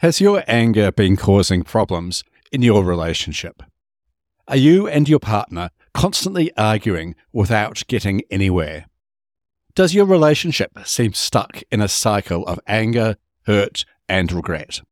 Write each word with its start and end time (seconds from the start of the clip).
Has 0.00 0.20
your 0.20 0.44
anger 0.46 0.92
been 0.92 1.16
causing 1.16 1.64
problems 1.64 2.22
in 2.52 2.62
your 2.62 2.84
relationship? 2.84 3.64
Are 4.46 4.54
you 4.54 4.86
and 4.86 5.08
your 5.08 5.18
partner 5.18 5.70
constantly 5.92 6.56
arguing 6.56 7.16
without 7.32 7.82
getting 7.88 8.22
anywhere? 8.30 8.86
Does 9.74 9.94
your 9.94 10.06
relationship 10.06 10.78
seem 10.84 11.14
stuck 11.14 11.62
in 11.72 11.80
a 11.80 11.88
cycle 11.88 12.46
of 12.46 12.60
anger, 12.68 13.16
hurt, 13.46 13.84
and 14.08 14.30
regret? 14.30 14.82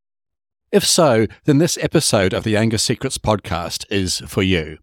If 0.73 0.85
so, 0.85 1.29
then 1.45 1.59
this 1.59 1.79
episode 1.81 2.35
of 2.35 2.43
the 2.43 2.57
Anger 2.57 2.79
Secrets 2.79 3.17
podcast 3.17 3.85
is 3.89 4.19
for 4.27 4.43
you. 4.43 4.79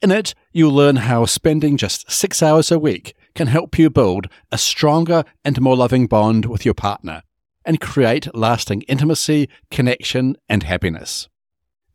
In 0.00 0.12
it, 0.12 0.36
you'll 0.52 0.72
learn 0.72 0.94
how 0.94 1.24
spending 1.24 1.76
just 1.76 2.08
six 2.08 2.44
hours 2.44 2.70
a 2.70 2.78
week 2.78 3.16
can 3.34 3.48
help 3.48 3.76
you 3.76 3.90
build 3.90 4.28
a 4.52 4.58
stronger 4.58 5.24
and 5.44 5.60
more 5.60 5.76
loving 5.76 6.06
bond 6.06 6.46
with 6.46 6.64
your 6.64 6.74
partner 6.74 7.24
and 7.68 7.80
create 7.80 8.34
lasting 8.34 8.80
intimacy, 8.88 9.46
connection, 9.70 10.34
and 10.48 10.62
happiness. 10.62 11.28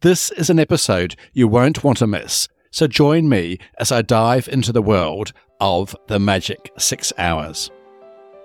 This 0.01 0.29
is 0.31 0.51
an 0.51 0.59
episode 0.59 1.15
you 1.33 1.47
won't 1.47 1.83
want 1.83 1.97
to 1.97 2.05
miss, 2.05 2.47
so 2.69 2.85
join 2.85 3.27
me 3.27 3.57
as 3.79 3.91
I 3.91 4.03
dive 4.03 4.47
into 4.47 4.71
the 4.71 4.83
world 4.83 5.33
of 5.59 5.95
the 6.07 6.19
magic 6.19 6.71
six 6.77 7.11
hours. 7.17 7.71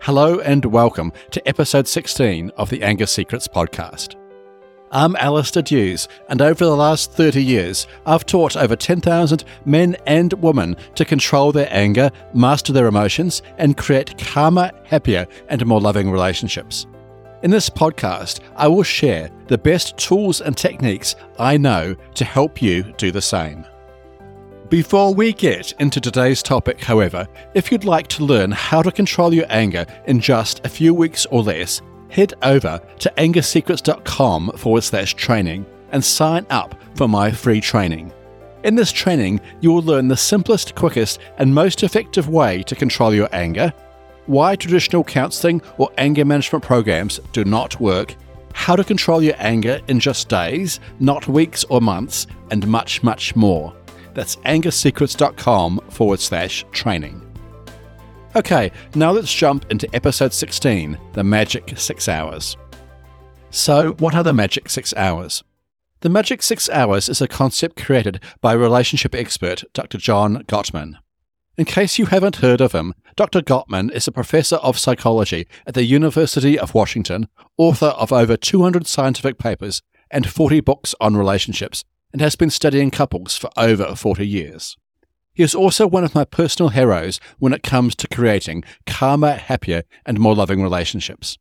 Hello 0.01 0.39
and 0.39 0.65
welcome 0.65 1.13
to 1.33 1.47
episode 1.47 1.87
16 1.87 2.51
of 2.57 2.71
the 2.71 2.83
Anger 2.83 3.07
Secrets 3.07 3.47
podcast. 3.47 4.15
I'm 4.91 5.15
Alistair 5.17 5.63
Dewes, 5.63 6.09
and 6.31 6.41
over 6.41 6.65
the 6.65 6.75
last 6.75 7.13
30 7.13 7.45
years, 7.45 7.87
I've 8.07 8.25
taught 8.25 8.57
over 8.57 8.75
10,000 8.75 9.45
men 9.67 9.99
and 10.07 10.33
women 10.33 10.77
to 10.95 11.05
control 11.05 11.53
their 11.53 11.69
anger, 11.71 12.11
master 12.33 12.73
their 12.73 12.87
emotions, 12.87 13.43
and 13.59 13.77
create 13.77 14.17
calmer, 14.17 14.71
happier, 14.85 15.27
and 15.51 15.67
more 15.67 15.83
loving 15.83 16.11
relationships. 16.11 16.87
In 17.41 17.53
this 17.53 17.71
podcast, 17.71 18.41
I 18.57 18.67
will 18.67 18.83
share 18.83 19.31
the 19.47 19.59
best 19.59 19.97
tools 19.97 20.41
and 20.41 20.57
techniques 20.57 21.15
I 21.39 21.57
know 21.57 21.95
to 22.15 22.25
help 22.25 22.61
you 22.61 22.93
do 22.97 23.13
the 23.13 23.23
same. 23.23 23.65
Before 24.71 25.15
we 25.15 25.33
get 25.33 25.73
into 25.79 26.01
today's 26.01 26.43
topic, 26.43 26.81
however, 26.81 27.29
if 27.55 27.71
you'd 27.71 27.85
like 27.85 28.09
to 28.09 28.25
learn 28.25 28.51
how 28.51 28.83
to 28.83 28.91
control 28.91 29.33
your 29.33 29.47
anger 29.51 29.87
in 30.07 30.19
just 30.19 30.67
a 30.67 30.69
few 30.69 30.93
weeks 30.93 31.27
or 31.27 31.45
less, 31.45 31.81
head 32.11 32.35
over 32.43 32.81
to 32.99 33.13
angersecrets.com 33.17 34.51
forward 34.57 34.83
slash 34.83 35.15
training 35.15 35.65
and 35.93 36.05
sign 36.05 36.45
up 36.51 36.75
for 36.97 37.07
my 37.07 37.31
free 37.31 37.61
training. 37.61 38.13
In 38.65 38.75
this 38.75 38.91
training, 38.91 39.41
you 39.61 39.71
will 39.71 39.83
learn 39.83 40.09
the 40.09 40.17
simplest, 40.17 40.75
quickest, 40.75 41.21
and 41.39 41.55
most 41.55 41.85
effective 41.85 42.29
way 42.29 42.65
to 42.65 42.75
control 42.75 43.15
your 43.15 43.29
anger 43.33 43.73
why 44.29 44.55
traditional 44.55 45.03
counseling 45.03 45.63
or 45.79 45.91
anger 45.99 46.25
management 46.25 46.65
programs 46.65 47.19
do 47.33 47.45
not 47.45 47.81
work, 47.81 48.15
how 48.53 48.77
to 48.77 48.85
control 48.85 49.23
your 49.23 49.35
anger 49.39 49.81
in 49.89 49.99
just 49.99 50.29
days, 50.29 50.81
not 51.01 51.27
weeks 51.27 51.65
or 51.65 51.81
months, 51.81 52.27
and 52.51 52.67
much, 52.67 53.03
much 53.03 53.35
more. 53.35 53.75
That's 54.15 54.37
angersecrets.com 54.37 55.81
forward 55.91 56.21
slash 56.21 56.65
training. 56.73 57.25
Okay, 58.37 58.71
now 58.95 59.11
let's 59.11 59.33
jump 59.33 59.71
into 59.71 59.89
episode 59.95 60.33
16 60.33 60.99
The 61.15 61.25
Magic 61.25 61.75
Six 61.77 62.09
Hours. 62.09 62.57
So, 63.51 63.93
what 63.95 64.15
are 64.15 64.23
the 64.23 64.35
Magic 64.35 64.69
Six 64.69 64.93
Hours? 64.95 65.43
The 66.01 66.09
Magic 66.11 66.43
Six 66.43 66.69
Hours 66.69 67.09
is 67.09 67.23
a 67.23 67.27
concept 67.27 67.83
created 67.83 68.21
by 68.41 68.53
relationship 68.53 69.15
expert 69.15 69.65
Dr. 69.73 69.99
John 69.99 70.45
Gottman. 70.45 70.97
In 71.59 71.65
case 71.65 71.99
you 71.99 72.07
haven't 72.07 72.37
heard 72.37 72.61
of 72.61 72.71
him, 72.71 72.95
Dr. 73.17 73.41
Gottman 73.41 73.91
is 73.91 74.07
a 74.07 74.13
professor 74.13 74.57
of 74.57 74.79
psychology 74.79 75.49
at 75.67 75.75
the 75.75 75.83
University 75.83 76.57
of 76.57 76.73
Washington, 76.73 77.27
author 77.57 77.87
of 77.87 78.13
over 78.13 78.37
200 78.37 78.87
scientific 78.87 79.39
papers 79.39 79.83
and 80.09 80.31
40 80.31 80.61
books 80.61 80.95
on 81.01 81.17
relationships, 81.17 81.83
and 82.13 82.23
has 82.23 82.37
been 82.37 82.49
studying 82.49 82.93
couples 82.93 83.37
for 83.37 83.51
over 83.57 83.97
40 83.97 84.25
years. 84.25 84.77
He 85.35 85.43
is 85.43 85.53
also 85.53 85.89
one 85.89 86.05
of 86.05 86.15
my 86.15 86.25
personal 86.25 86.69
heroes 86.69 87.19
when 87.41 87.53
it 87.53 87.65
comes 87.65 87.97
to 87.97 88.07
creating 88.07 88.63
calmer, 88.87 89.33
happier, 89.33 89.83
and 90.07 90.21
more 90.21 90.37
loving 90.37 90.63
relationships. 90.63 91.39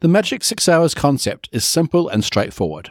The 0.00 0.08
Magic 0.08 0.42
Six 0.42 0.68
Hours 0.68 0.94
concept 0.94 1.48
is 1.52 1.64
simple 1.64 2.08
and 2.08 2.24
straightforward. 2.24 2.90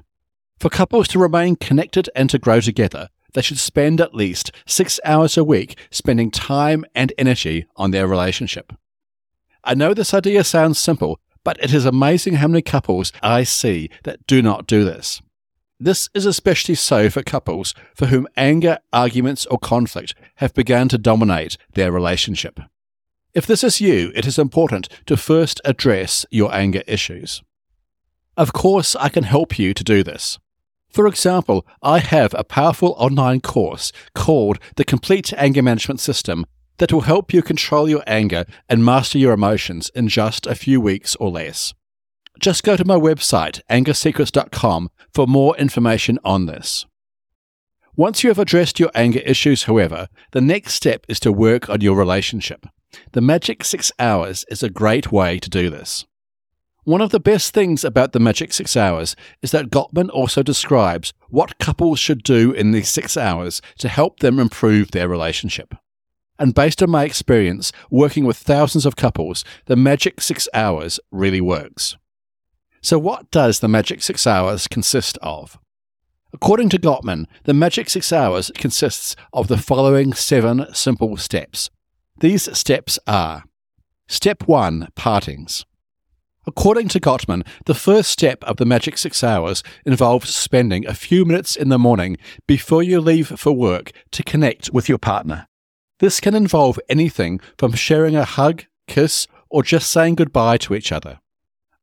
For 0.60 0.70
couples 0.70 1.10
to 1.10 1.20
remain 1.20 1.58
connected 1.58 2.10
and 2.16 2.30
to 2.30 2.40
grow 2.40 2.62
together, 2.62 3.10
they 3.34 3.42
should 3.42 3.60
spend 3.60 4.02
at 4.02 4.14
least 4.14 4.52
six 4.66 5.00
hours 5.04 5.38
a 5.38 5.44
week 5.44 5.78
spending 5.92 6.32
time 6.32 6.86
and 6.96 7.14
energy 7.18 7.66
on 7.76 7.92
their 7.92 8.08
relationship. 8.08 8.74
I 9.64 9.74
know 9.74 9.94
this 9.94 10.14
idea 10.14 10.44
sounds 10.44 10.80
simple, 10.80 11.20
but 11.44 11.62
it 11.62 11.74
is 11.74 11.86
amazing 11.86 12.36
how 12.36 12.48
many 12.48 12.62
couples 12.62 13.12
I 13.22 13.44
see 13.44 13.90
that 14.04 14.26
do 14.28 14.42
not 14.42 14.68
do 14.68 14.84
this. 14.84 15.22
This 15.80 16.10
is 16.14 16.26
especially 16.26 16.76
so 16.76 17.10
for 17.10 17.22
couples 17.22 17.76
for 17.94 18.08
whom 18.08 18.28
anger, 18.36 18.80
arguments, 18.92 19.46
or 19.46 19.60
conflict 19.60 20.16
have 20.38 20.54
begun 20.54 20.90
to 20.90 20.98
dominate 20.98 21.58
their 21.74 21.92
relationship. 21.92 22.60
If 23.34 23.46
this 23.46 23.64
is 23.64 23.80
you, 23.80 24.12
it 24.16 24.26
is 24.26 24.40
important 24.40 24.90
to 25.06 25.16
first 25.16 25.62
address 25.64 26.26
your 26.32 26.54
anger 26.54 26.82
issues. 26.88 27.44
Of 28.36 28.54
course, 28.54 28.96
I 28.96 29.10
can 29.10 29.24
help 29.24 29.60
you 29.60 29.76
to 29.76 29.84
do 29.84 30.02
this. 30.04 30.40
For 30.98 31.06
example, 31.06 31.64
I 31.84 32.00
have 32.00 32.34
a 32.34 32.44
powerful 32.44 32.96
online 32.98 33.42
course 33.42 33.92
called 34.16 34.58
The 34.78 34.84
Complete 34.84 35.32
Anger 35.34 35.62
Management 35.62 36.00
System 36.00 36.44
that 36.80 36.92
will 36.92 37.02
help 37.02 37.32
you 37.32 37.44
control 37.44 37.88
your 37.88 38.02
anger 38.08 38.46
and 38.68 38.84
master 38.84 39.20
your 39.20 39.32
emotions 39.32 39.92
in 39.94 40.08
just 40.08 40.48
a 40.48 40.56
few 40.56 40.82
weeks 40.82 41.16
or 41.18 41.30
less. 41.30 41.76
Just 42.40 42.64
go 42.64 42.76
to 42.76 42.84
my 42.84 42.96
website, 42.96 43.62
angersecrets.com, 43.70 44.90
for 45.14 45.28
more 45.28 45.56
information 45.58 46.18
on 46.26 46.48
this. 46.48 46.88
Once 47.96 48.24
you 48.24 48.32
have 48.32 48.40
addressed 48.40 48.80
your 48.80 48.90
anger 48.96 49.20
issues, 49.20 49.66
however, 49.66 50.08
the 50.32 50.42
next 50.42 50.74
step 50.74 51.06
is 51.08 51.20
to 51.20 51.32
work 51.32 51.70
on 51.70 51.82
your 51.82 51.96
relationship. 51.96 52.66
The 53.12 53.22
Magic 53.22 53.64
Six 53.64 53.92
Hours 54.00 54.46
is 54.50 54.64
a 54.64 54.70
great 54.72 55.12
way 55.12 55.38
to 55.38 55.48
do 55.48 55.70
this. 55.70 56.08
One 56.88 57.02
of 57.02 57.10
the 57.10 57.20
best 57.20 57.54
things 57.54 57.84
about 57.84 58.14
the 58.14 58.20
Magic 58.22 58.54
Six 58.54 58.78
Hours 58.78 59.18
is 59.42 59.52
that 59.52 59.70
Gottman 59.70 60.10
also 60.10 60.42
describes 60.42 61.12
what 61.28 61.60
couples 61.60 62.00
should 62.00 62.24
do 62.24 62.54
in 62.54 62.72
these 62.72 62.88
six 62.88 63.18
hours 63.18 63.62
to 63.80 63.90
help 63.90 64.22
them 64.22 64.40
improve 64.40 64.92
their 64.92 65.10
relationship. 65.10 65.76
And 66.40 66.56
based 66.56 66.82
on 66.82 66.90
my 66.90 67.04
experience 67.04 67.74
working 67.92 68.24
with 68.24 68.38
thousands 68.38 68.86
of 68.86 68.96
couples, 68.96 69.44
the 69.66 69.76
Magic 69.76 70.22
Six 70.22 70.48
Hours 70.54 70.98
really 71.12 71.42
works. 71.42 71.98
So, 72.82 72.98
what 72.98 73.30
does 73.32 73.60
the 73.60 73.68
Magic 73.68 74.02
Six 74.02 74.26
Hours 74.26 74.70
consist 74.70 75.18
of? 75.22 75.60
According 76.32 76.70
to 76.70 76.80
Gottman, 76.80 77.26
the 77.44 77.54
Magic 77.54 77.90
Six 77.90 78.14
Hours 78.14 78.50
consists 78.56 79.14
of 79.34 79.50
the 79.50 79.58
following 79.58 80.14
seven 80.14 80.74
simple 80.74 81.18
steps. 81.18 81.70
These 82.22 82.58
steps 82.58 82.98
are 83.06 83.44
Step 84.08 84.48
1 84.48 84.88
Partings. 84.96 85.66
According 86.48 86.88
to 86.90 87.02
Gottman, 87.02 87.46
the 87.66 87.76
first 87.76 88.10
step 88.10 88.42
of 88.46 88.56
the 88.56 88.66
Magic 88.66 88.98
Six 88.98 89.22
Hours 89.22 89.64
involves 89.86 90.34
spending 90.34 90.88
a 90.88 90.94
few 90.94 91.26
minutes 91.26 91.58
in 91.58 91.68
the 91.68 91.78
morning 91.78 92.16
before 92.48 92.82
you 92.82 93.02
leave 93.02 93.28
for 93.38 93.52
work 93.52 93.92
to 94.12 94.24
connect 94.24 94.72
with 94.72 94.88
your 94.88 94.98
partner. 94.98 95.48
This 96.00 96.22
can 96.22 96.34
involve 96.34 96.80
anything 96.88 97.42
from 97.58 97.74
sharing 97.74 98.16
a 98.16 98.24
hug, 98.24 98.64
kiss, 98.88 99.28
or 99.50 99.62
just 99.62 99.92
saying 99.92 100.16
goodbye 100.16 100.56
to 100.60 100.74
each 100.74 100.94
other. 100.94 101.20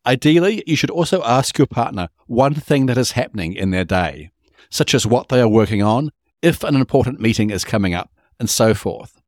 Ideally, 0.06 0.62
you 0.66 0.76
should 0.76 0.90
also 0.90 1.22
ask 1.24 1.58
your 1.58 1.66
partner 1.66 2.08
one 2.26 2.54
thing 2.54 2.86
that 2.86 2.96
is 2.96 3.12
happening 3.12 3.52
in 3.52 3.70
their 3.70 3.84
day, 3.84 4.30
such 4.70 4.94
as 4.94 5.06
what 5.06 5.28
they 5.28 5.42
are 5.42 5.48
working 5.48 5.82
on, 5.82 6.10
if 6.40 6.64
an 6.64 6.74
important 6.74 7.20
meeting 7.20 7.50
is 7.50 7.64
coming 7.64 7.92
up, 7.92 8.10
and 8.40 8.48
so 8.48 8.72
forth. 8.72 9.20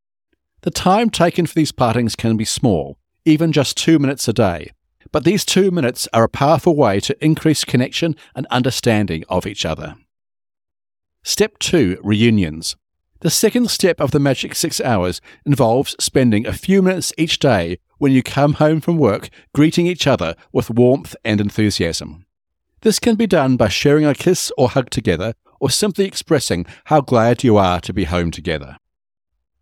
The 0.62 0.70
time 0.70 1.10
taken 1.10 1.44
for 1.44 1.54
these 1.54 1.72
partings 1.72 2.16
can 2.16 2.38
be 2.38 2.46
small, 2.46 2.96
even 3.26 3.52
just 3.52 3.76
two 3.76 3.98
minutes 3.98 4.28
a 4.28 4.32
day, 4.32 4.70
but 5.12 5.24
these 5.24 5.44
two 5.44 5.70
minutes 5.70 6.08
are 6.12 6.24
a 6.24 6.28
powerful 6.28 6.76
way 6.76 7.00
to 7.00 7.24
increase 7.24 7.64
connection 7.64 8.16
and 8.34 8.46
understanding 8.50 9.24
of 9.28 9.46
each 9.46 9.64
other. 9.64 9.96
Step 11.22 11.58
2 11.58 12.00
Reunions. 12.02 12.76
The 13.20 13.30
second 13.30 13.70
step 13.70 14.00
of 14.00 14.10
the 14.10 14.20
Magic 14.20 14.54
Six 14.54 14.80
Hours 14.80 15.20
involves 15.44 15.96
spending 15.98 16.46
a 16.46 16.52
few 16.52 16.82
minutes 16.82 17.12
each 17.16 17.38
day 17.38 17.78
when 17.98 18.12
you 18.12 18.22
come 18.22 18.54
home 18.54 18.80
from 18.80 18.98
work 18.98 19.30
greeting 19.54 19.86
each 19.86 20.06
other 20.06 20.36
with 20.52 20.70
warmth 20.70 21.16
and 21.24 21.40
enthusiasm. 21.40 22.26
This 22.82 22.98
can 22.98 23.16
be 23.16 23.26
done 23.26 23.56
by 23.56 23.68
sharing 23.68 24.04
a 24.04 24.14
kiss 24.14 24.52
or 24.56 24.68
hug 24.68 24.90
together, 24.90 25.34
or 25.58 25.70
simply 25.70 26.04
expressing 26.04 26.66
how 26.84 27.00
glad 27.00 27.42
you 27.42 27.56
are 27.56 27.80
to 27.80 27.92
be 27.92 28.04
home 28.04 28.30
together. 28.30 28.76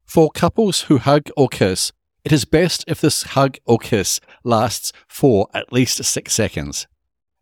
For 0.05 0.31
couples 0.31 0.82
who 0.82 0.99
hug 0.99 1.31
or 1.37 1.49
kiss, 1.49 1.93
it 2.25 2.32
is 2.32 2.44
best 2.44 2.85
if 2.88 3.00
this 3.00 3.23
hug 3.23 3.59
or 3.67 3.79
kiss 3.79 4.21
lasts 4.43 4.93
for 5.06 5.49
at 5.53 5.73
least 5.73 6.03
six 6.03 6.32
seconds. 6.32 6.87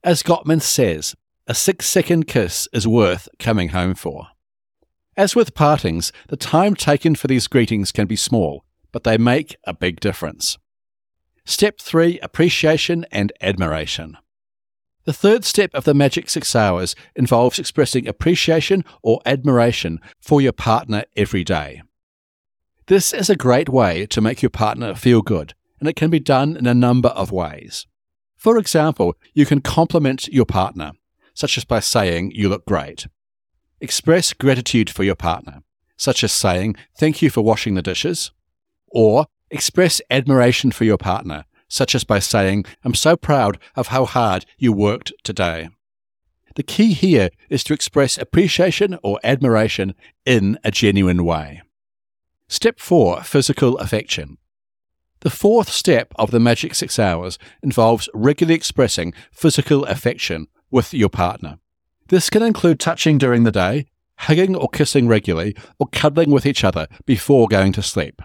As 0.03 0.23
Gottman 0.23 0.61
says, 0.61 1.15
a 1.47 1.55
six 1.55 1.87
second 1.87 2.27
kiss 2.27 2.69
is 2.73 2.87
worth 2.87 3.29
coming 3.39 3.71
home 3.71 3.95
for. 3.95 4.29
As 5.17 5.37
with 5.37 5.55
partings, 5.55 6.13
the 6.29 6.37
time 6.37 6.75
taken 6.75 7.15
for 7.15 7.29
these 7.29 7.47
greetings 7.47 7.93
can 7.93 8.07
be 8.07 8.17
small, 8.17 8.65
but 8.91 9.05
they 9.05 9.19
make 9.19 9.57
a 9.65 9.75
big 9.75 10.01
difference. 10.01 10.59
Step 11.45 11.81
3 11.81 12.19
Appreciation 12.21 13.05
and 13.13 13.33
Admiration. 13.41 14.17
The 15.05 15.13
third 15.13 15.45
step 15.45 15.71
of 15.75 15.85
the 15.85 15.95
Magic 15.95 16.31
Six 16.31 16.55
Hours 16.55 16.95
involves 17.17 17.59
expressing 17.59 18.07
appreciation 18.07 18.85
or 19.03 19.21
admiration 19.27 20.01
for 20.21 20.41
your 20.41 20.53
partner 20.53 21.05
every 21.17 21.43
day. 21.43 21.83
This 22.87 23.13
is 23.13 23.31
a 23.31 23.37
great 23.37 23.69
way 23.69 24.07
to 24.07 24.21
make 24.21 24.43
your 24.43 24.51
partner 24.51 24.97
feel 24.97 25.23
good, 25.23 25.55
and 25.79 25.89
it 25.89 25.95
can 25.95 26.11
be 26.11 26.19
done 26.19 26.57
in 26.57 26.67
a 26.67 26.75
number 26.75 27.11
of 27.11 27.31
ways. 27.31 27.87
For 28.37 28.59
example, 28.59 29.15
you 29.35 29.47
can 29.47 29.61
compliment 29.61 30.27
your 30.27 30.47
partner, 30.47 30.91
such 31.33 31.57
as 31.57 31.65
by 31.65 31.79
saying, 31.79 32.33
You 32.35 32.49
look 32.49 32.67
great. 32.67 33.07
Express 33.81 34.33
gratitude 34.33 34.91
for 34.91 35.05
your 35.05 35.15
partner, 35.15 35.63
such 35.97 36.25
as 36.25 36.33
saying, 36.33 36.75
Thank 36.99 37.23
you 37.23 37.31
for 37.31 37.41
washing 37.41 37.77
the 37.77 37.83
dishes. 37.83 38.33
Or 38.89 39.27
express 39.49 40.01
admiration 40.11 40.73
for 40.73 40.83
your 40.83 40.99
partner, 40.99 41.45
such 41.69 41.95
as 41.95 42.03
by 42.03 42.19
saying, 42.19 42.65
I'm 42.85 42.95
so 42.95 43.17
proud 43.17 43.59
of 43.77 43.89
how 43.89 44.07
hard 44.07 44.45
you 44.59 44.73
worked 44.73 45.13
today. 45.23 45.69
The 46.57 46.65
key 46.65 46.95
here 46.95 47.31
is 47.49 47.63
to 47.65 47.75
express 47.75 48.19
appreciation 48.19 48.99
or 49.05 49.21
admiration 49.23 49.95
in 50.27 50.59
a 50.65 50.73
genuine 50.73 51.25
way. 51.25 51.63
Step 52.53 52.79
4 52.79 53.23
Physical 53.23 53.79
Affection. 53.79 54.37
The 55.21 55.31
fourth 55.31 55.71
step 55.71 56.13
of 56.17 56.31
the 56.31 56.39
Magic 56.39 56.75
Six 56.75 56.99
Hours 56.99 57.39
involves 57.63 58.11
regularly 58.13 58.55
expressing 58.55 59.15
physical 59.33 59.87
affection 59.87 60.49
with 60.71 60.93
your 60.93 61.09
partner. 61.09 61.61
This 62.09 62.29
can 62.29 62.43
include 62.43 62.79
touching 62.79 63.17
during 63.17 63.45
the 63.45 63.51
day, 63.51 63.87
hugging 64.19 64.55
or 64.55 64.69
kissing 64.69 65.09
regularly, 65.09 65.57
or 65.79 65.87
cuddling 65.93 66.31
with 66.31 66.45
each 66.45 66.63
other 66.63 66.89
before 67.07 67.49
going 67.49 67.73
to 67.73 67.83
sleep. 67.83 68.21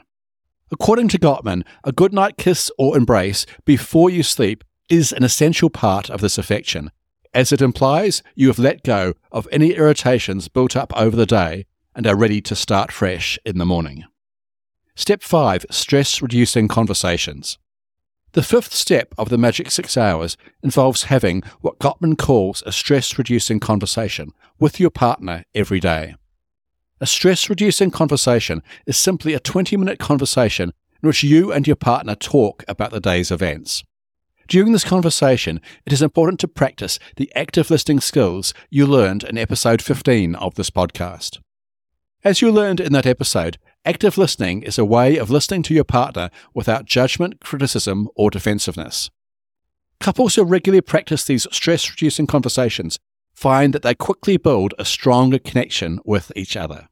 According 0.73 1.07
to 1.07 1.19
Gottman, 1.19 1.65
a 1.85 1.93
goodnight 1.93 2.35
kiss 2.37 2.69
or 2.77 2.97
embrace 2.97 3.45
before 3.63 4.09
you 4.09 4.23
sleep 4.23 4.65
is 4.89 5.13
an 5.13 5.23
essential 5.23 5.69
part 5.69 6.09
of 6.09 6.19
this 6.19 6.37
affection, 6.37 6.91
as 7.33 7.53
it 7.53 7.61
implies 7.61 8.21
you 8.35 8.47
have 8.47 8.59
let 8.59 8.83
go 8.83 9.13
of 9.31 9.47
any 9.53 9.71
irritations 9.71 10.49
built 10.49 10.75
up 10.75 10.91
over 10.97 11.15
the 11.15 11.25
day 11.25 11.65
and 11.95 12.05
are 12.05 12.17
ready 12.17 12.41
to 12.41 12.57
start 12.57 12.91
fresh 12.91 13.39
in 13.45 13.57
the 13.57 13.65
morning. 13.65 14.03
Step 14.99 15.21
5 15.21 15.67
Stress 15.69 16.23
Reducing 16.23 16.67
Conversations. 16.67 17.59
The 18.31 18.41
fifth 18.41 18.73
step 18.73 19.13
of 19.15 19.29
the 19.29 19.37
Magic 19.37 19.69
Six 19.69 19.95
Hours 19.95 20.37
involves 20.63 21.03
having 21.03 21.43
what 21.61 21.77
Gottman 21.77 22.17
calls 22.17 22.63
a 22.65 22.71
stress 22.71 23.15
reducing 23.15 23.59
conversation 23.59 24.33
with 24.57 24.79
your 24.79 24.89
partner 24.89 25.43
every 25.53 25.79
day. 25.79 26.15
A 26.99 27.05
stress 27.05 27.47
reducing 27.47 27.91
conversation 27.91 28.63
is 28.87 28.97
simply 28.97 29.35
a 29.35 29.39
20 29.39 29.77
minute 29.77 29.99
conversation 29.99 30.73
in 31.03 31.07
which 31.07 31.21
you 31.21 31.53
and 31.53 31.67
your 31.67 31.75
partner 31.75 32.15
talk 32.15 32.63
about 32.67 32.89
the 32.89 32.99
day's 32.99 33.29
events. 33.29 33.83
During 34.47 34.71
this 34.71 34.83
conversation, 34.83 35.61
it 35.85 35.93
is 35.93 36.01
important 36.01 36.39
to 36.39 36.47
practice 36.47 36.97
the 37.17 37.31
active 37.35 37.69
listening 37.69 37.99
skills 37.99 38.51
you 38.71 38.87
learned 38.87 39.23
in 39.23 39.37
episode 39.37 39.79
15 39.79 40.33
of 40.33 40.55
this 40.55 40.71
podcast. 40.71 41.37
As 42.23 42.41
you 42.41 42.51
learned 42.51 42.79
in 42.79 42.93
that 42.93 43.05
episode, 43.05 43.59
active 43.87 44.17
listening 44.17 44.63
is 44.63 44.77
a 44.77 44.83
way 44.83 45.15
of 45.15 45.29
listening 45.29 45.63
to 45.63 45.73
your 45.73 45.85
partner 45.85 46.29
without 46.53 46.83
judgment, 46.83 47.39
criticism, 47.39 48.09
or 48.15 48.29
defensiveness. 48.29 49.09
Couples 50.01 50.35
who 50.35 50.43
regularly 50.43 50.81
practice 50.81 51.23
these 51.23 51.47
stress 51.51 51.89
reducing 51.89 52.27
conversations 52.27 52.99
find 53.33 53.73
that 53.73 53.83
they 53.83 53.95
quickly 53.95 54.35
build 54.35 54.73
a 54.77 54.83
stronger 54.83 55.39
connection 55.39 55.99
with 56.03 56.33
each 56.35 56.57
other. 56.57 56.89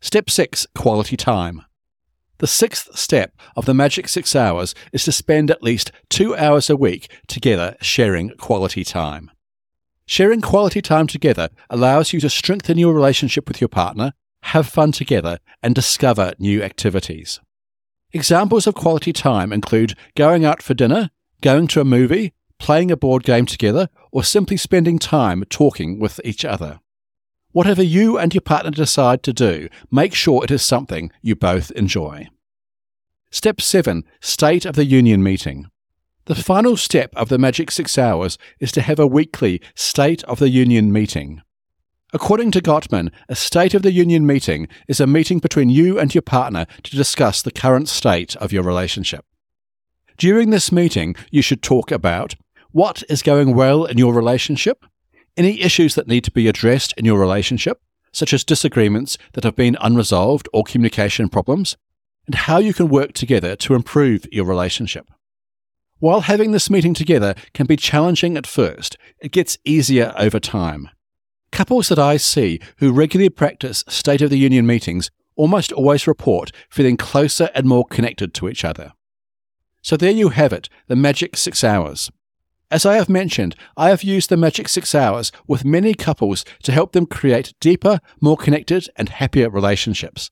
Step 0.00 0.30
6 0.30 0.66
Quality 0.74 1.16
Time. 1.16 1.62
The 2.38 2.46
sixth 2.46 2.96
step 2.96 3.34
of 3.54 3.66
the 3.66 3.74
Magic 3.74 4.08
Six 4.08 4.34
Hours 4.34 4.74
is 4.92 5.04
to 5.04 5.12
spend 5.12 5.50
at 5.50 5.62
least 5.62 5.92
two 6.08 6.34
hours 6.36 6.70
a 6.70 6.76
week 6.76 7.10
together 7.26 7.76
sharing 7.82 8.30
quality 8.38 8.84
time. 8.84 9.30
Sharing 10.06 10.40
quality 10.40 10.80
time 10.80 11.06
together 11.08 11.50
allows 11.68 12.12
you 12.12 12.20
to 12.20 12.30
strengthen 12.30 12.78
your 12.78 12.94
relationship 12.94 13.48
with 13.48 13.60
your 13.60 13.68
partner, 13.68 14.14
have 14.42 14.66
fun 14.66 14.92
together, 14.92 15.38
and 15.62 15.74
discover 15.74 16.32
new 16.38 16.62
activities. 16.62 17.40
Examples 18.12 18.66
of 18.66 18.74
quality 18.74 19.12
time 19.12 19.52
include 19.52 19.94
going 20.16 20.44
out 20.44 20.62
for 20.62 20.74
dinner, 20.74 21.10
going 21.42 21.66
to 21.68 21.80
a 21.80 21.84
movie, 21.84 22.32
playing 22.58 22.90
a 22.90 22.96
board 22.96 23.22
game 23.22 23.46
together, 23.46 23.88
or 24.10 24.24
simply 24.24 24.56
spending 24.56 24.98
time 24.98 25.44
talking 25.50 25.98
with 25.98 26.20
each 26.24 26.44
other. 26.44 26.80
Whatever 27.52 27.82
you 27.82 28.18
and 28.18 28.34
your 28.34 28.40
partner 28.40 28.70
decide 28.70 29.22
to 29.24 29.32
do, 29.32 29.68
make 29.90 30.14
sure 30.14 30.44
it 30.44 30.50
is 30.50 30.62
something 30.62 31.10
you 31.22 31.34
both 31.34 31.70
enjoy. 31.72 32.28
Step 33.30 33.60
7 33.60 34.04
State 34.20 34.64
of 34.64 34.74
the 34.74 34.84
Union 34.84 35.22
Meeting. 35.22 35.66
The 36.28 36.34
final 36.34 36.76
step 36.76 37.10
of 37.16 37.30
the 37.30 37.38
Magic 37.38 37.70
Six 37.70 37.96
Hours 37.96 38.36
is 38.60 38.70
to 38.72 38.82
have 38.82 38.98
a 38.98 39.06
weekly 39.06 39.62
State 39.74 40.22
of 40.24 40.38
the 40.38 40.50
Union 40.50 40.92
meeting. 40.92 41.40
According 42.14 42.52
to 42.52 42.62
Gottman, 42.62 43.12
a 43.28 43.34
State 43.34 43.74
of 43.74 43.82
the 43.82 43.92
Union 43.92 44.26
meeting 44.26 44.66
is 44.88 44.98
a 44.98 45.06
meeting 45.06 45.40
between 45.40 45.68
you 45.68 45.98
and 45.98 46.14
your 46.14 46.22
partner 46.22 46.66
to 46.84 46.96
discuss 46.96 47.42
the 47.42 47.50
current 47.50 47.86
state 47.86 48.34
of 48.36 48.50
your 48.50 48.62
relationship. 48.62 49.26
During 50.16 50.48
this 50.48 50.72
meeting, 50.72 51.16
you 51.30 51.42
should 51.42 51.62
talk 51.62 51.90
about 51.90 52.34
what 52.70 53.02
is 53.10 53.22
going 53.22 53.54
well 53.54 53.84
in 53.84 53.98
your 53.98 54.14
relationship, 54.14 54.86
any 55.36 55.60
issues 55.60 55.94
that 55.96 56.08
need 56.08 56.24
to 56.24 56.30
be 56.30 56.48
addressed 56.48 56.94
in 56.96 57.04
your 57.04 57.18
relationship, 57.18 57.82
such 58.10 58.32
as 58.32 58.42
disagreements 58.42 59.18
that 59.34 59.44
have 59.44 59.54
been 59.54 59.76
unresolved 59.78 60.48
or 60.54 60.64
communication 60.64 61.28
problems, 61.28 61.76
and 62.24 62.34
how 62.34 62.56
you 62.56 62.72
can 62.72 62.88
work 62.88 63.12
together 63.12 63.54
to 63.56 63.74
improve 63.74 64.26
your 64.32 64.46
relationship. 64.46 65.10
While 65.98 66.22
having 66.22 66.52
this 66.52 66.70
meeting 66.70 66.94
together 66.94 67.34
can 67.52 67.66
be 67.66 67.76
challenging 67.76 68.38
at 68.38 68.46
first, 68.46 68.96
it 69.20 69.30
gets 69.30 69.58
easier 69.66 70.14
over 70.16 70.40
time. 70.40 70.88
Couples 71.52 71.88
that 71.88 71.98
I 71.98 72.16
see 72.16 72.60
who 72.78 72.92
regularly 72.92 73.30
practice 73.30 73.84
State 73.88 74.22
of 74.22 74.30
the 74.30 74.38
Union 74.38 74.66
meetings 74.66 75.10
almost 75.36 75.72
always 75.72 76.06
report 76.06 76.52
feeling 76.68 76.96
closer 76.96 77.48
and 77.54 77.66
more 77.66 77.84
connected 77.84 78.34
to 78.34 78.48
each 78.48 78.64
other. 78.64 78.92
So 79.82 79.96
there 79.96 80.10
you 80.10 80.30
have 80.30 80.52
it, 80.52 80.68
the 80.88 80.96
magic 80.96 81.36
six 81.36 81.62
hours. 81.64 82.10
As 82.70 82.84
I 82.84 82.96
have 82.96 83.08
mentioned, 83.08 83.56
I 83.78 83.88
have 83.88 84.02
used 84.02 84.28
the 84.28 84.36
Magic 84.36 84.68
Six 84.68 84.94
Hours 84.94 85.32
with 85.46 85.64
many 85.64 85.94
couples 85.94 86.44
to 86.64 86.72
help 86.72 86.92
them 86.92 87.06
create 87.06 87.54
deeper, 87.60 87.98
more 88.20 88.36
connected, 88.36 88.90
and 88.96 89.08
happier 89.08 89.48
relationships. 89.48 90.30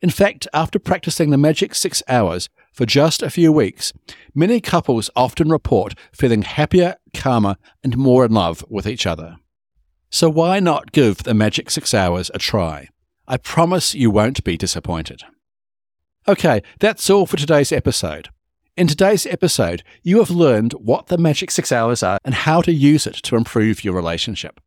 In 0.00 0.08
fact, 0.08 0.48
after 0.54 0.78
practicing 0.78 1.28
the 1.28 1.36
Magic 1.36 1.74
Six 1.74 2.02
Hours 2.08 2.48
for 2.72 2.86
just 2.86 3.22
a 3.22 3.28
few 3.28 3.52
weeks, 3.52 3.92
many 4.34 4.58
couples 4.58 5.10
often 5.14 5.50
report 5.50 5.94
feeling 6.12 6.42
happier, 6.42 6.96
calmer, 7.12 7.56
and 7.82 7.98
more 7.98 8.24
in 8.24 8.32
love 8.32 8.64
with 8.70 8.86
each 8.86 9.06
other. 9.06 9.36
So 10.14 10.30
why 10.30 10.60
not 10.60 10.92
give 10.92 11.24
the 11.24 11.34
Magic 11.34 11.72
Six 11.72 11.92
Hours 11.92 12.30
a 12.32 12.38
try? 12.38 12.88
I 13.26 13.36
promise 13.36 13.96
you 13.96 14.12
won't 14.12 14.44
be 14.44 14.56
disappointed. 14.56 15.24
Okay, 16.28 16.62
that's 16.78 17.10
all 17.10 17.26
for 17.26 17.36
today's 17.36 17.72
episode. 17.72 18.28
In 18.76 18.86
today's 18.86 19.26
episode, 19.26 19.82
you 20.04 20.18
have 20.18 20.30
learned 20.30 20.72
what 20.74 21.08
the 21.08 21.18
Magic 21.18 21.50
Six 21.50 21.72
Hours 21.72 22.04
are 22.04 22.18
and 22.24 22.32
how 22.32 22.60
to 22.60 22.72
use 22.72 23.08
it 23.08 23.14
to 23.24 23.34
improve 23.34 23.82
your 23.82 23.92
relationship. 23.92 24.60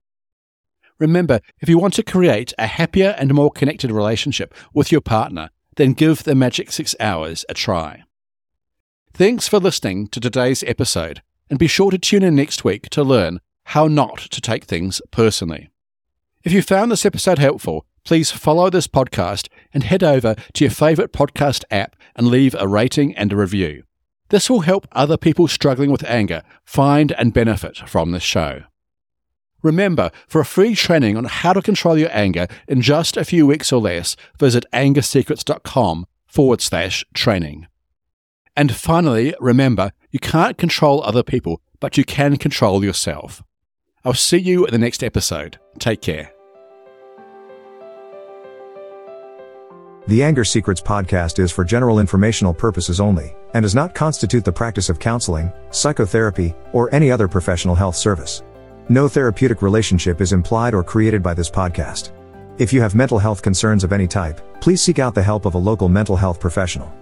Remember, 0.99 1.39
if 1.61 1.69
you 1.69 1.77
want 1.77 1.93
to 1.93 2.03
create 2.03 2.51
a 2.57 2.67
happier 2.67 3.15
and 3.17 3.33
more 3.33 3.49
connected 3.49 3.89
relationship 3.89 4.53
with 4.73 4.91
your 4.91 4.99
partner, 4.99 5.49
then 5.77 5.93
give 5.93 6.23
the 6.23 6.35
Magic 6.35 6.73
Six 6.73 6.93
Hours 6.99 7.45
a 7.47 7.53
try. 7.53 8.03
Thanks 9.13 9.47
for 9.47 9.61
listening 9.61 10.09
to 10.09 10.19
today's 10.19 10.61
episode, 10.63 11.21
and 11.49 11.57
be 11.57 11.67
sure 11.67 11.89
to 11.91 11.97
tune 11.97 12.23
in 12.23 12.35
next 12.35 12.65
week 12.65 12.89
to 12.89 13.01
learn 13.01 13.39
how 13.71 13.87
not 13.87 14.17
to 14.17 14.39
take 14.39 14.63
things 14.63 15.01
personally. 15.11 15.69
If 16.43 16.53
you 16.53 16.61
found 16.61 16.89
this 16.89 17.05
episode 17.05 17.37
helpful, 17.39 17.85
please 18.05 18.31
follow 18.31 18.69
this 18.69 18.87
podcast 18.87 19.49
and 19.73 19.83
head 19.83 20.03
over 20.03 20.35
to 20.53 20.63
your 20.63 20.71
favourite 20.71 21.11
podcast 21.11 21.65
app 21.69 21.97
and 22.15 22.27
leave 22.27 22.55
a 22.57 22.67
rating 22.67 23.13
and 23.17 23.33
a 23.33 23.35
review. 23.35 23.83
This 24.29 24.49
will 24.49 24.61
help 24.61 24.87
other 24.93 25.17
people 25.17 25.49
struggling 25.49 25.91
with 25.91 26.05
anger 26.05 26.43
find 26.63 27.11
and 27.13 27.33
benefit 27.33 27.77
from 27.89 28.11
this 28.11 28.23
show. 28.23 28.61
Remember, 29.61 30.11
for 30.27 30.39
a 30.39 30.45
free 30.45 30.73
training 30.73 31.17
on 31.17 31.25
how 31.25 31.51
to 31.51 31.61
control 31.61 31.97
your 31.97 32.11
anger 32.13 32.47
in 32.69 32.81
just 32.81 33.17
a 33.17 33.25
few 33.25 33.45
weeks 33.45 33.73
or 33.73 33.81
less, 33.81 34.15
visit 34.39 34.65
angersecrets.com 34.71 36.07
forward 36.25 36.61
slash 36.61 37.03
training. 37.13 37.67
And 38.55 38.73
finally, 38.73 39.35
remember, 39.41 39.91
you 40.09 40.19
can't 40.19 40.57
control 40.57 41.03
other 41.03 41.23
people, 41.23 41.61
but 41.81 41.97
you 41.97 42.05
can 42.05 42.37
control 42.37 42.83
yourself. 42.83 43.43
I'll 44.07 44.13
see 44.13 44.37
you 44.37 44.65
at 44.65 44.71
the 44.71 44.77
next 44.77 45.03
episode. 45.03 45.59
Take 45.79 46.01
care. 46.01 46.31
The 50.07 50.23
Anger 50.23 50.45
Secrets 50.45 50.79
podcast 50.79 51.39
is 51.39 51.51
for 51.51 51.65
general 51.65 51.99
informational 51.99 52.53
purposes 52.53 53.01
only 53.01 53.35
and 53.53 53.63
does 53.63 53.75
not 53.75 53.93
constitute 53.93 54.45
the 54.45 54.51
practice 54.53 54.87
of 54.87 54.97
counseling, 54.97 55.51
psychotherapy, 55.71 56.55
or 56.71 56.89
any 56.95 57.11
other 57.11 57.27
professional 57.27 57.75
health 57.75 57.97
service. 57.97 58.43
No 58.87 59.09
therapeutic 59.09 59.61
relationship 59.61 60.21
is 60.21 60.31
implied 60.31 60.73
or 60.73 60.85
created 60.85 61.21
by 61.21 61.33
this 61.33 61.49
podcast. 61.49 62.11
If 62.59 62.71
you 62.71 62.79
have 62.79 62.95
mental 62.95 63.19
health 63.19 63.41
concerns 63.41 63.83
of 63.83 63.91
any 63.91 64.07
type, 64.07 64.39
please 64.61 64.81
seek 64.81 64.99
out 64.99 65.15
the 65.15 65.21
help 65.21 65.45
of 65.45 65.55
a 65.55 65.57
local 65.57 65.89
mental 65.89 66.15
health 66.15 66.39
professional. 66.39 66.93